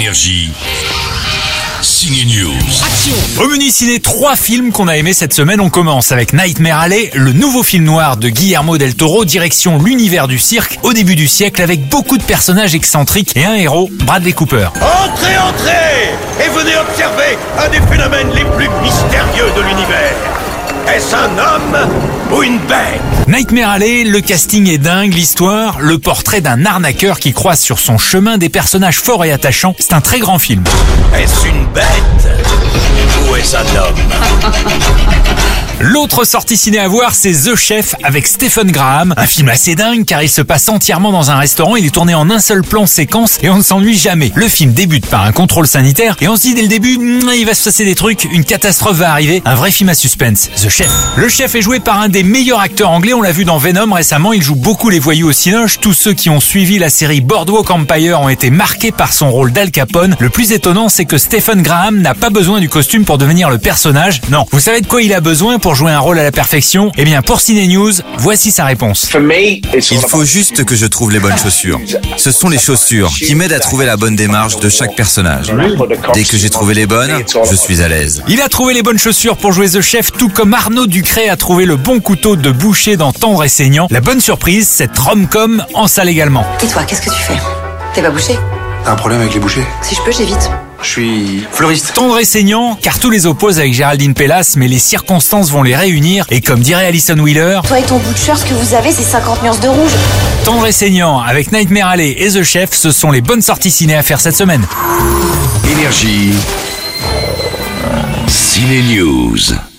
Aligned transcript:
Énergie. 0.00 0.50
Ciné 1.82 2.24
News. 2.24 3.42
Au 3.44 3.48
menu 3.48 3.68
ciné, 3.68 4.00
trois 4.00 4.34
films 4.34 4.72
qu'on 4.72 4.88
a 4.88 4.96
aimés 4.96 5.12
cette 5.12 5.34
semaine. 5.34 5.60
On 5.60 5.68
commence 5.68 6.10
avec 6.10 6.32
Nightmare 6.32 6.80
Alley, 6.80 7.10
le 7.12 7.34
nouveau 7.34 7.62
film 7.62 7.84
noir 7.84 8.16
de 8.16 8.30
Guillermo 8.30 8.78
del 8.78 8.94
Toro, 8.94 9.26
direction 9.26 9.76
l'univers 9.76 10.26
du 10.26 10.38
cirque 10.38 10.78
au 10.84 10.94
début 10.94 11.16
du 11.16 11.28
siècle 11.28 11.60
avec 11.60 11.86
beaucoup 11.90 12.16
de 12.16 12.22
personnages 12.22 12.74
excentriques 12.74 13.36
et 13.36 13.44
un 13.44 13.56
héros, 13.56 13.90
Bradley 14.06 14.32
Cooper. 14.32 14.68
Entrez, 14.76 15.36
entrez 15.36 16.14
Et 16.46 16.48
venez 16.48 16.78
observer 16.78 17.36
un 17.58 17.68
des 17.68 17.86
phénomènes 17.86 18.30
les 18.34 18.46
plus 18.56 18.70
mystérieux 18.82 19.52
de 19.54 19.60
l'univers. 19.60 20.16
Est-ce 20.88 21.14
un 21.14 21.38
homme 21.38 21.69
Le 23.42 24.20
casting 24.20 24.68
est 24.68 24.76
dingue, 24.76 25.14
l'histoire, 25.14 25.80
le 25.80 25.98
portrait 25.98 26.42
d'un 26.42 26.66
arnaqueur 26.66 27.18
qui 27.18 27.32
croise 27.32 27.58
sur 27.58 27.78
son 27.78 27.96
chemin 27.96 28.36
des 28.36 28.50
personnages 28.50 28.98
forts 28.98 29.24
et 29.24 29.32
attachants. 29.32 29.74
C'est 29.78 29.94
un 29.94 30.02
très 30.02 30.18
grand 30.18 30.38
film. 30.38 30.62
Est-ce 31.14 31.46
une 31.46 31.66
bête 31.72 32.28
ou 33.30 33.36
est-ce 33.36 33.56
un 33.56 33.60
homme? 33.60 33.96
L'autre 35.82 36.24
sortie 36.26 36.58
ciné 36.58 36.78
à 36.78 36.88
voir, 36.88 37.14
c'est 37.14 37.32
The 37.32 37.56
Chef 37.56 37.94
avec 38.02 38.26
Stephen 38.26 38.70
Graham. 38.70 39.14
Un 39.16 39.26
film 39.26 39.48
assez 39.48 39.74
dingue 39.74 40.04
car 40.04 40.22
il 40.22 40.28
se 40.28 40.42
passe 40.42 40.68
entièrement 40.68 41.10
dans 41.10 41.30
un 41.30 41.38
restaurant. 41.38 41.74
Il 41.74 41.86
est 41.86 41.90
tourné 41.90 42.14
en 42.14 42.28
un 42.28 42.38
seul 42.38 42.62
plan 42.62 42.84
séquence 42.84 43.38
et 43.42 43.48
on 43.48 43.56
ne 43.56 43.62
s'ennuie 43.62 43.96
jamais. 43.96 44.30
Le 44.34 44.46
film 44.46 44.74
débute 44.74 45.06
par 45.06 45.24
un 45.24 45.32
contrôle 45.32 45.66
sanitaire 45.66 46.18
et 46.20 46.28
on 46.28 46.36
se 46.36 46.42
dit 46.42 46.54
dès 46.54 46.60
le 46.60 46.68
début, 46.68 46.98
il 47.34 47.46
va 47.46 47.54
se 47.54 47.64
passer 47.64 47.86
des 47.86 47.94
trucs, 47.94 48.24
une 48.24 48.44
catastrophe 48.44 48.98
va 48.98 49.10
arriver. 49.10 49.42
Un 49.46 49.54
vrai 49.54 49.70
film 49.70 49.88
à 49.88 49.94
suspense, 49.94 50.50
The 50.54 50.68
Chef. 50.68 50.90
Le 51.16 51.30
chef 51.30 51.54
est 51.54 51.62
joué 51.62 51.80
par 51.80 51.98
un 51.98 52.10
des 52.10 52.24
meilleurs 52.24 52.60
acteurs 52.60 52.90
anglais. 52.90 53.14
On 53.14 53.22
l'a 53.22 53.32
vu 53.32 53.46
dans 53.46 53.56
Venom 53.56 53.90
récemment. 53.94 54.34
Il 54.34 54.42
joue 54.42 54.56
beaucoup 54.56 54.90
les 54.90 54.98
voyous 54.98 55.30
au 55.30 55.32
cinoche. 55.32 55.80
Tous 55.80 55.94
ceux 55.94 56.12
qui 56.12 56.28
ont 56.28 56.40
suivi 56.40 56.78
la 56.78 56.90
série 56.90 57.22
Boardwalk 57.22 57.70
Empire 57.70 58.20
ont 58.20 58.28
été 58.28 58.50
marqués 58.50 58.92
par 58.92 59.14
son 59.14 59.30
rôle 59.30 59.50
d'Al 59.50 59.70
Capone. 59.70 60.14
Le 60.18 60.28
plus 60.28 60.52
étonnant, 60.52 60.90
c'est 60.90 61.06
que 61.06 61.16
Stephen 61.16 61.62
Graham 61.62 62.02
n'a 62.02 62.12
pas 62.12 62.28
besoin 62.28 62.60
du 62.60 62.68
costume 62.68 63.06
pour 63.06 63.16
devenir 63.16 63.48
le 63.48 63.56
personnage. 63.56 64.20
Non. 64.28 64.44
Vous 64.50 64.60
savez 64.60 64.82
de 64.82 64.86
quoi 64.86 65.00
il 65.00 65.14
a 65.14 65.22
besoin 65.22 65.58
pour 65.58 65.69
jouer 65.74 65.92
un 65.92 65.98
rôle 66.00 66.18
à 66.18 66.22
la 66.22 66.32
perfection 66.32 66.90
Eh 66.96 67.04
bien, 67.04 67.22
pour 67.22 67.40
Ciné 67.40 67.66
News, 67.66 67.92
voici 68.18 68.50
sa 68.50 68.64
réponse. 68.64 69.08
Il 69.90 69.98
faut 70.08 70.24
juste 70.24 70.64
que 70.64 70.74
je 70.76 70.86
trouve 70.86 71.12
les 71.12 71.20
bonnes 71.20 71.36
chaussures. 71.36 71.80
Ce 72.16 72.30
sont 72.30 72.48
les 72.48 72.58
chaussures 72.58 73.10
qui 73.10 73.34
m'aident 73.34 73.52
à 73.52 73.60
trouver 73.60 73.86
la 73.86 73.96
bonne 73.96 74.16
démarche 74.16 74.58
de 74.58 74.68
chaque 74.68 74.94
personnage. 74.94 75.52
Dès 76.14 76.24
que 76.24 76.36
j'ai 76.36 76.50
trouvé 76.50 76.74
les 76.74 76.86
bonnes, 76.86 77.22
je 77.48 77.54
suis 77.54 77.82
à 77.82 77.88
l'aise. 77.88 78.22
Il 78.28 78.40
a 78.40 78.48
trouvé 78.48 78.74
les 78.74 78.82
bonnes 78.82 78.98
chaussures 78.98 79.36
pour 79.36 79.52
jouer 79.52 79.68
The 79.68 79.80
Chef, 79.80 80.12
tout 80.12 80.28
comme 80.28 80.54
Arnaud 80.54 80.86
Ducré 80.86 81.28
a 81.28 81.36
trouvé 81.36 81.64
le 81.64 81.76
bon 81.76 82.00
couteau 82.00 82.36
de 82.36 82.50
boucher 82.50 82.96
dans 82.96 83.12
Tendre 83.12 83.44
et 83.44 83.48
Saignant. 83.48 83.86
La 83.90 84.00
bonne 84.00 84.20
surprise, 84.20 84.68
cette 84.68 84.96
rom-com 84.98 85.64
en 85.74 85.86
salle 85.86 86.08
également. 86.08 86.44
Et 86.62 86.66
toi, 86.66 86.84
qu'est-ce 86.84 87.00
que 87.02 87.10
tu 87.10 87.20
fais? 87.22 87.36
T'es 87.94 88.02
pas 88.02 88.10
bouché? 88.10 88.38
T'as 88.84 88.92
un 88.92 88.96
problème 88.96 89.20
avec 89.20 89.34
les 89.34 89.40
bouchers? 89.40 89.64
Si 89.82 89.94
je 89.94 90.00
peux, 90.02 90.12
j'évite. 90.12 90.50
Je 90.82 90.88
suis 90.88 91.46
fleuriste. 91.52 91.92
Tendre 91.94 92.18
et 92.18 92.24
saignant, 92.24 92.76
car 92.80 92.98
tous 92.98 93.10
les 93.10 93.26
opposent 93.26 93.58
avec 93.58 93.74
Géraldine 93.74 94.14
Pellas, 94.14 94.54
mais 94.56 94.68
les 94.68 94.78
circonstances 94.78 95.50
vont 95.50 95.62
les 95.62 95.76
réunir, 95.76 96.26
et 96.30 96.40
comme 96.40 96.60
dirait 96.60 96.86
Alison 96.86 97.18
Wheeler, 97.18 97.60
Toi 97.66 97.80
et 97.80 97.82
ton 97.82 97.98
butcher, 97.98 98.34
ce 98.36 98.44
que 98.44 98.54
vous 98.54 98.74
avez, 98.74 98.92
c'est 98.92 99.02
50 99.02 99.42
nuances 99.42 99.60
de 99.60 99.68
rouge. 99.68 99.92
Tendre 100.44 100.66
et 100.66 100.72
saignant 100.72 101.20
avec 101.20 101.52
Nightmare 101.52 101.88
Alley 101.88 102.16
et 102.18 102.30
The 102.30 102.42
Chef, 102.42 102.70
ce 102.72 102.90
sont 102.90 103.10
les 103.10 103.20
bonnes 103.20 103.42
sorties 103.42 103.70
ciné 103.70 103.94
à 103.94 104.02
faire 104.02 104.20
cette 104.20 104.36
semaine. 104.36 104.66
Énergie. 105.70 106.32
Ciné 108.26 108.82
News. 108.82 109.69